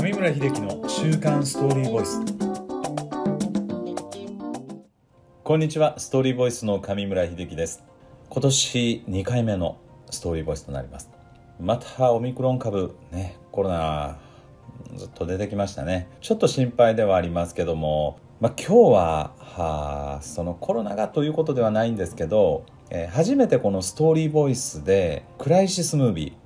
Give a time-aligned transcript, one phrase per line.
[0.00, 2.20] 上村秀樹の週刊ストーリーボイス。
[5.42, 7.82] こんにちはストーリーボイスの上村秀樹です。
[8.28, 9.76] 今年2回目の
[10.08, 11.10] ストーリーボイスとなります。
[11.58, 14.18] またオミクロン株ねコロナ
[14.94, 16.06] ずっと出てきましたね。
[16.20, 26.36] ちょっと心配ではありますけどもまあ、今日ははそのコロナがということではないんですけど、えー、初めてこのストーリーボイスでクライシスムービ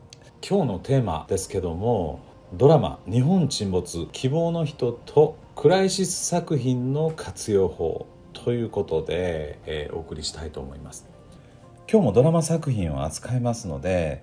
[0.41, 8.05] ー今日のテーマですけどもドラマ「日本沈没希望の人」とクライシス作品の活用法
[8.35, 11.09] ということで、えー、お送りしたいと思います。
[11.91, 14.23] 今日もドラマ作品を扱いますので、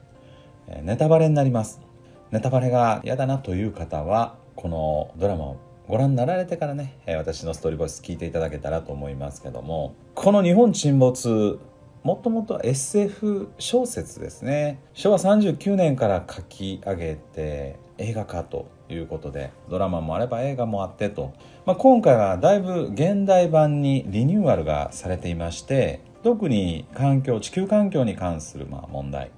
[0.67, 1.81] え、ネタバレになります。
[2.30, 11.59] ネタバレが嫌だなという方はこのドラマをご覧になられてからね、え私のストーリーボイス聞いていただけたらと思いますけどもこの「日本沈没」
[12.03, 14.80] もともと SF 小説ですね。
[14.94, 21.34] 昭和39年から書き上げて映画化ということでドラマもあれば映画もあってと、
[21.66, 29.31] まあ、今回はだいぶ現代版にリニューアルがされていまして特に環境地球環境に関するまあ問題。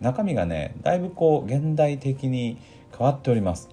[0.00, 2.56] 中身がねだいぶこう現代的に
[2.96, 3.68] 変わっております。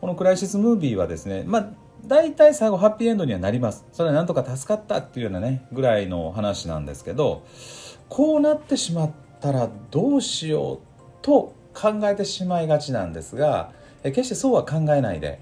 [0.00, 1.68] このクライシスムービーはですねまあ
[2.08, 3.84] 大体最後ハッピーエンドにはなります。
[3.92, 7.46] それはなんとか助かったっていうようなねぐらいの話なんですけど
[8.08, 10.78] こうなってしまったらどうしよう
[11.20, 15.38] と考えてしまいがちなんですが決してそうは考えないで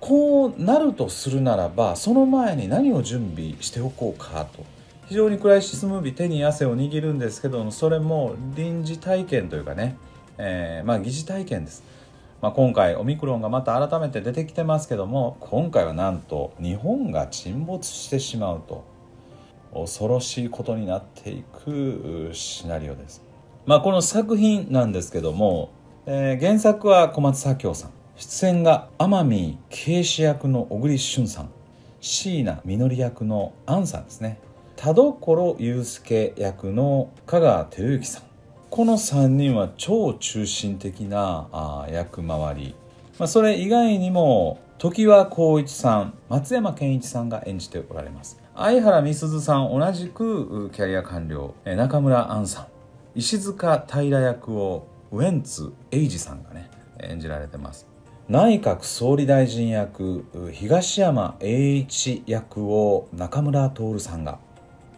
[0.00, 4.64] こうなるとするならばその前に何を準備しておこうかと。
[5.08, 9.98] 非常にクライシスムービー手に汗を握るんですけどそれも臨時体験というかね、
[10.38, 11.82] えー、まあ疑似体験です。
[12.42, 18.84] まあ、今回オミクロンがまた改めて出てきてますけども今回はなんと日本が沈没してしまうと
[19.72, 23.22] 恐ろしいことになっていくシナリオです。
[23.64, 25.70] まあ、この作品なんですけども、
[26.04, 27.90] えー、原作は小松左京さん。
[28.16, 31.48] 出演が天海慶子役の小栗旬さん。
[32.00, 34.38] 椎名実役の杏さんですね。
[34.76, 38.31] 田所雄介役の香川照之さん。
[38.72, 42.74] この3人は超中心的なあ役回り、
[43.18, 48.40] まあ、それ以外にも常盤光一さん松山ケンイチさんが演じておられます。
[48.56, 51.54] 相原美鈴さん同じくキャリア官僚。
[51.66, 52.66] 中村杏さん。
[53.14, 56.70] 石塚平役をウエンツ英二さんがね
[57.02, 57.86] 演じられてます。
[58.30, 64.38] 内閣総理大臣役東山栄一役を中村徹さんが。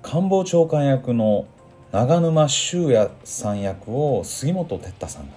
[0.01, 1.47] 官房長官役の
[1.95, 5.33] 長沼修也さん役を杉本哲太さんが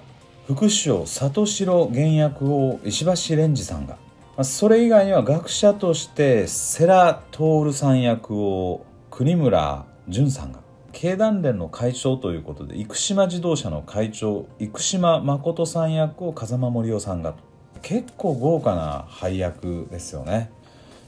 [0.48, 4.00] 副首相里城源役を石橋蓮司さんが
[4.44, 10.62] それ以外には学者として世良徹さん役を国村淳さんが
[10.94, 17.36] 経団連の会長ということで生島自動車の会長生島誠さん役を風間森夫さんが
[17.84, 20.50] 結構豪華な配役ですよね。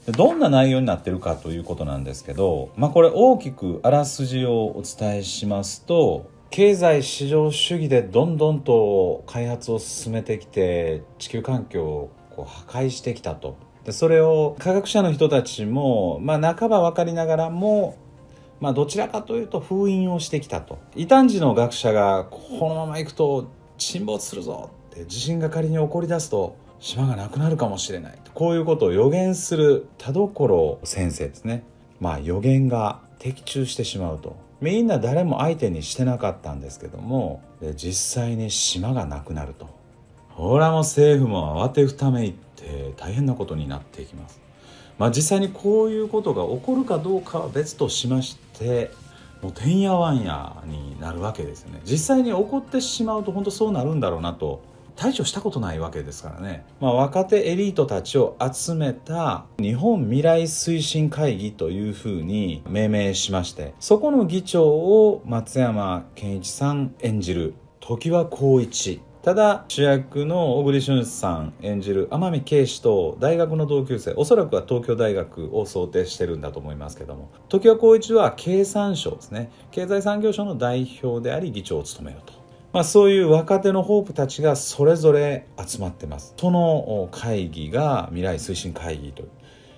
[0.08, 13.56] どんな内容になってるかということなんですけど、まあ、これ大きくあらすじをお伝えしますと経済市場主義でどんどんと開発を進めてきて地球環境をこう破壊してきたと。
[13.84, 17.96] でそれを科学者の人たちも、まあ、半ば分かりながらも、
[18.58, 20.78] まあ、どちらかというと封印をしてきたと。
[20.96, 31.62] 異端児の学者がこのままいくと沈没するぞって地震が仮に起こり出すと島がなくなるかもしれないこういうことを予言する田所先生ですね。
[32.00, 34.36] まあ予言が的中してしまうと。
[34.60, 37.42] みんな誰も相手にしてなかったんですけども。
[37.76, 39.68] 実際に島がなくなると。
[40.30, 44.40] ほらも政府も慌てふためいって大変なことになっていきます。
[44.98, 48.90] まあ実際にこういうことが起こるかどうかは別としまして
[49.42, 51.80] もうてんやわんやになるわけですよね。
[51.84, 54.62] 実際に起こってしまうと本当そうなるんだろうなと
[55.00, 69.00] 対処したことないわけですからね、まあ、若手エリートたちを集めた日本未来推進会議というふうに命名しましてそこの議長を松山健一さん演じる常盤光一。
[69.22, 77.30] ただ主役の小栗旬さん演じる天海啓史と大学の同級生おそらくは東京大学を想定してるんだと思いますけども。
[77.48, 79.50] 常盤光一は経産省ですね。
[79.70, 82.39] 経済産業省の代表であり議長を務めると。
[82.72, 86.34] まあ、そういう若手のホープたちがそれぞれ集まってます。
[86.36, 89.24] その会議が未来推進会議と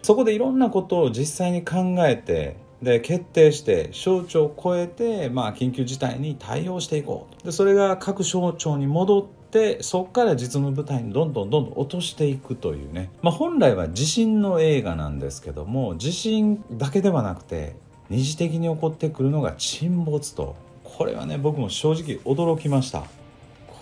[0.03, 17.77] そこでいろんなことを実際に考えてで決定して省庁を超えて、まあ、緊急事態に対応していこうでそれが各省庁に戻ってそこから実務部隊にどんどんどんどん落としていくというね、まあ、本来は地震の映画なんですけども地震だけではなくて
[18.11, 20.57] 二次的に起こってくるのが沈没と。
[20.97, 23.05] これはね僕も正直驚きました。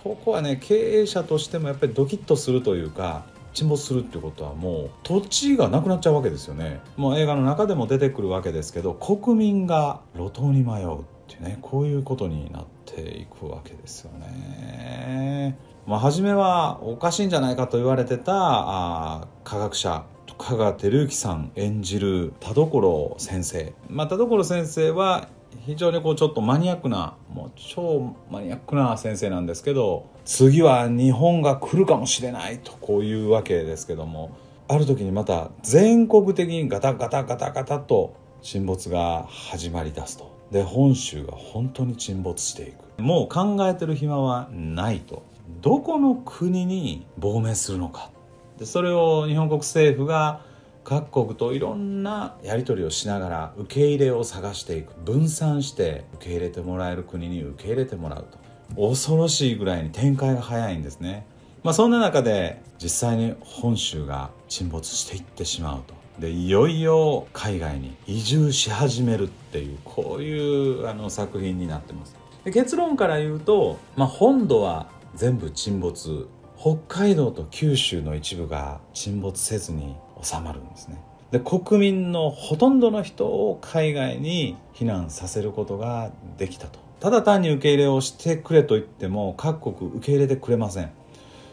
[0.03, 6.81] ここはね経営者としてもやっぱりドキッとするというか沈没するってことはもう土地がなくなっちゃうわけですよね。
[6.97, 15.59] もう映画の中でも出てくるわけですけど国民が路頭に迷うっていうねこういうことになっていくわけですよね。
[15.87, 20.05] まあ初めはおかしいんじゃないかと言われてたあ科学者
[20.39, 25.29] 香川照之さん演じる田所先生、まあ、田所先生は
[25.67, 34.37] 非常にこうちょっとマニアックなもう超マニアックな先生なんですけど次は日本が来るかもしれないとこういうわけですけども
[34.69, 40.39] ある時にまた全国的にガタガタガタガタと沈没が始まりだすと。
[40.51, 43.03] で本州が本当に沈没していく。
[43.03, 45.25] もう考えてる暇はないと。
[45.61, 48.11] どこの国に亡命するのか。
[48.59, 50.43] でそれを日本国政府が
[50.91, 58.27] 各国といろんなやり取りをしながら受け入れを探していく分散して受け入れてもらえる国に受け入れてもらう
[58.75, 58.91] と。
[58.91, 61.25] 恐ろしいぐらいに展開が早いんですね、
[61.63, 65.95] まあ、そんな中で実際に本州が沈没していってしまうと。
[66.19, 72.17] でいよいよ海外に移住し始めるっていうこういうあの作品になってます。
[72.43, 76.27] で結論から言うと、まあ、本土は全部沈没。
[76.59, 81.01] 北海道と九州の一部が沈没せずに収まるんですね。
[81.31, 86.81] で国民のほとんどの人を海外に避難させることができたと。
[86.99, 90.91] ただ単に受け入れをしてくれと言っても各国受け入れてくれません。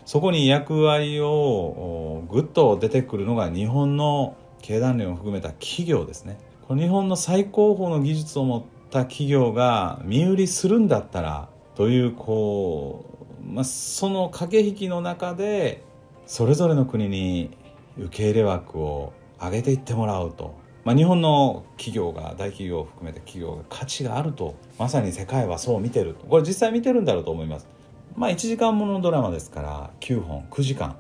[0.06, 6.38] そこに役割をぐっと出てくるのが日本の経団連を含めた企業ですね。
[6.68, 13.06] この日本の最高峰の技術を持った企業が身売りするんだったらというこ
[13.42, 15.84] う、まあ、その駆け引きの中で
[16.26, 17.52] それぞれの国に
[17.98, 27.68] 受け入れ枠を上げていってもらうと、まあ、日本の企業が大企業を含めて企業が価値があるとまさに世界はそう見てるこれ実際見てるんだろうと思います。
[28.16, 30.96] まあ1時間ものドラマですから9本9時間。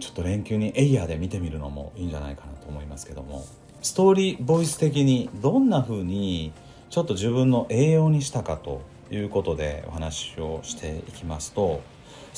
[0.00, 3.44] ちょっと連休にエイヤーで見てみるのもいいんじゃないかなと思いますけども。
[3.82, 6.52] ストーリーボイス的にどんな風に
[6.90, 11.80] ちょっと自分の栄養にしたかということでお話をしていきますと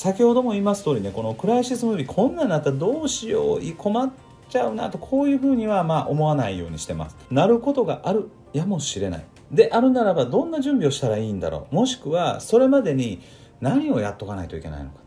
[0.01, 4.11] 先ほども言います通りねこのクライシスムービーこんなんなったらどうしよう困っ
[4.49, 7.19] ちゃうなとこういうふうにはまあ思わないようにしてます。
[7.31, 9.25] なることがあるやもしれない。
[9.53, 11.75] であるならばどんな準備をしたらいいんだろう。
[11.75, 13.21] もしくはそれまでに
[13.61, 15.01] 何をやっとかないといけないのか。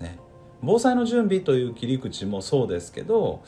[0.00, 0.16] ね。
[0.62, 3.42] 防災の準備という切り口もそうですけど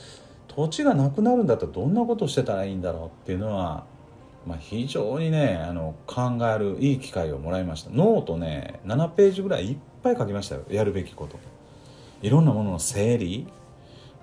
[0.49, 3.85] 土地がなくなるんだったらどんなことしてたらいいんだろうっていうのは
[4.45, 7.89] まあ、非常にねあの考えるいい機会をもらいました。
[7.91, 10.63] ノートね7ページぐらいいっぱい書きましたよ。
[10.69, 11.37] やるべきこと。
[12.21, 13.47] いろんなものの整理。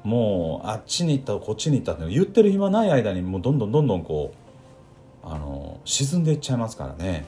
[0.04, 4.32] もうあっちに行ったこっちに行ったって言ってる暇ない間にもうどんどんどんどんこ
[5.24, 7.24] うあの沈んでいっちゃいますからね。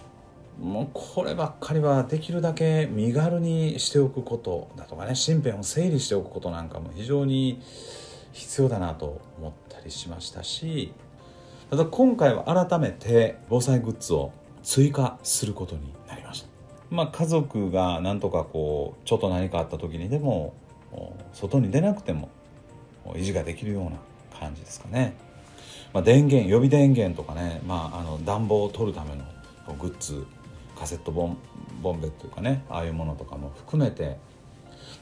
[0.60, 5.14] もうこればっかりはできるだけ身軽にしておくことだとかね。
[5.14, 7.60] 身辺を整理しておくことなんかも非常に
[8.32, 10.92] 必要だなと思ったりしましたし。
[11.70, 15.92] ただ今回は改めて防災グッズを追加することに
[16.90, 20.54] まあ家族がなんとかこうちょっと何かあった時にでも
[21.32, 22.30] 外に出なくても
[23.14, 23.98] 維持ができるような
[24.38, 25.16] 感じですかね、
[25.92, 29.24] まあ、電源予備電源とかね、まあ、あの暖房を取るための
[29.74, 30.26] グッズ
[30.78, 31.36] カセットボン
[31.82, 34.16] ボンベというかねああいうものとかも含めて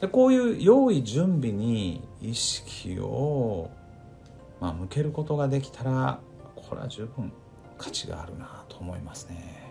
[0.00, 3.70] でこういう用意準備に意識を、
[4.60, 6.19] まあ、向けることができたら
[6.55, 7.32] これは十分
[7.79, 9.66] 価値があるなと思いますね。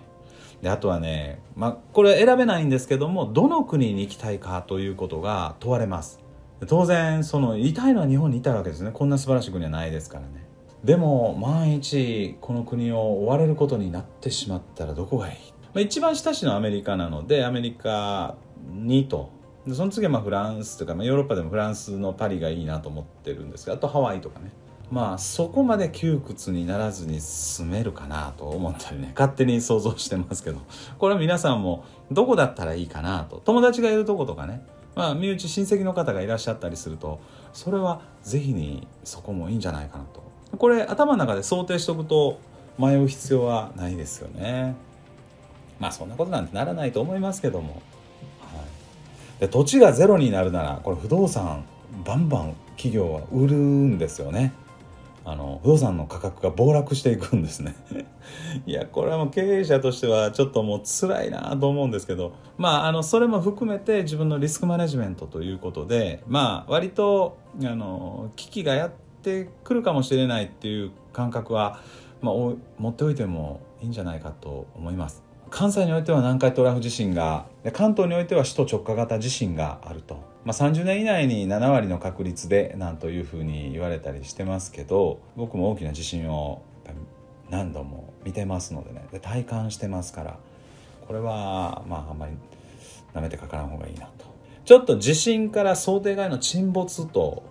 [0.65, 6.19] であとはね、まあ、これ選べないんですけどもどの国に行きたいかということが問われます。
[6.67, 8.89] 当然そのいたいのは日本にいたいわけですね。
[8.91, 10.43] こんな素晴らしい国はないですからね。
[10.83, 18.35] でも万一この国を追われることになってしまったらどこがいい、まあ、一番親しいのはアメリカなのでアメリカ
[18.71, 19.29] にと。
[19.67, 24.51] でその次はまあフランスとか、まあ、ヨーロッパでもフランスのパリがいいなと思ってるんですがあとハワイとかね。
[24.91, 30.59] まあそこまで窮屈にならずに住めるかなと思ったりね勝手に想像してますけど。
[30.99, 33.41] これは皆さんもどこだったらいいかなと。
[33.43, 34.65] 友達がいるとことかね。
[34.95, 37.19] まあ身内親戚の方がいらっしゃったりすると
[37.51, 40.23] それは是非にそこもいいんじゃないかなと。
[40.57, 42.39] これ頭の中で想定しておくと
[42.77, 44.75] 迷う必要はないですよね。
[45.79, 48.61] まあそんなことなんてならないと思いますけども、は
[49.37, 51.65] い、で土地がゼロになるならこれ不動産
[52.05, 54.53] バンバン企業は売るんですよね。
[55.27, 57.75] あの不動産の価格が暴落していくんですね
[58.67, 68.91] いやこれはもう経営者としてはちょっともう辛いなと思うんですけどまああのそれも含めて自分のリスクマネジメントということでまあ割とあの危機がやっ
[69.23, 71.79] てくるかもしれないっていう感覚は、
[72.21, 72.57] まあ、持
[72.89, 75.24] っておいてもいいんじゃないかと思います。
[75.49, 86.61] 関西においては南海トラフ地震が関東においては首都直下型地震があると、まあ、30年以内に7割の確率でなんというふうに言われたりしてますけど僕も大きな地震を
[87.49, 89.05] 何度も見てますのでね。
[89.11, 90.39] で体感してますから
[91.07, 92.33] これはまああんまり
[93.13, 94.25] なめてかからん方がいいなと。
[94.65, 97.43] ちょっと地震から想定外の沈没と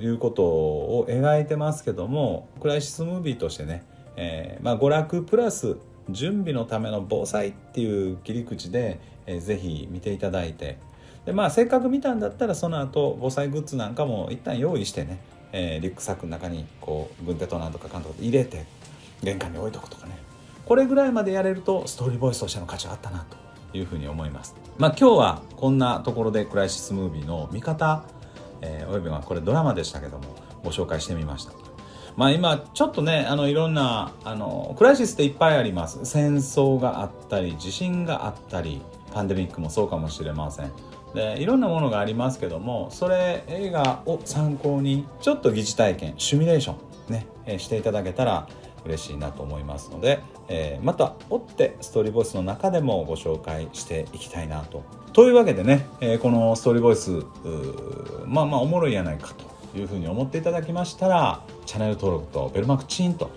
[0.00, 3.84] いうことを描いてますけどもクライシスムービーとしてね、
[4.16, 5.76] えー、まあ、娯楽プラス
[6.12, 10.78] 準備のための防災っていう切り口で、えー、ぜひ見ていただいて
[11.24, 15.20] で、まあ、せっかく見たんだったらその後防災グッズなんかも一旦用意してね、
[15.52, 18.64] えー、リュックサックの中にこう軍手となんとかかんとか入れて
[19.22, 20.18] 玄関に置いとくとかね
[20.64, 23.36] これぐらいまでやれるとストーリーボイスとしての価値はあったなと
[23.76, 24.54] いうふうに思います。
[24.78, 28.04] まあ、今日はこんなところでクライシスムービーの見方、
[28.62, 31.69] えー、およびはこれドラマでしたけどもご紹介してみました。
[32.20, 38.82] まあ今ちょっとねあのいろんなあのクライシスっていっぱいあります戦争があったり地震があったり
[39.14, 40.70] パンデミックもそうかもしれません
[41.14, 46.76] でいろんなものがありますけどもそれ映画を参考にちょっと疑似体験シミュレーション
[47.10, 48.46] ね、えしていただけたら
[48.84, 54.84] 嬉しいなと思いますので、えー、また追ってストーリーボイスの中でもご紹介していきたいなと。
[55.14, 57.24] というわけでね、えー、このストーリーボイス
[58.26, 59.32] まあまあおもろいやないか
[59.72, 63.30] というふうに思っていただきましたらチャンネル登録とベルマークチンと。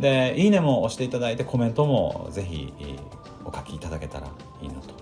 [0.00, 2.72] でいいねも押していただいてコメントもぜひ
[3.44, 4.28] お書きいただけたら
[4.62, 4.94] いいなと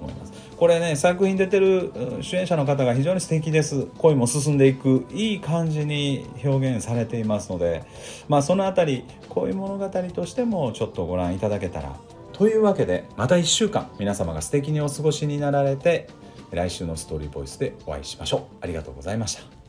[0.00, 0.32] 思います。
[0.56, 3.88] これね作品出てる主演者の方が非常に素敵です。
[3.98, 7.82] 恋も進んでいくいい感じに表現されていますので
[8.28, 11.96] まあその辺り恋物語としてもちょっとご覧いただけたら
[12.32, 16.08] というわけでまた1週間皆様が素敵にお過ごしになられて
[16.52, 18.56] 来週のストーリーボイスでお会いしましょう。
[18.60, 19.59] ありがとうございました。